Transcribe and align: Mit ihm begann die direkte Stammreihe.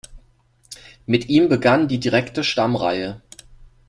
Mit 1.05 1.29
ihm 1.29 1.47
begann 1.47 1.87
die 1.87 1.99
direkte 1.99 2.43
Stammreihe. 2.43 3.21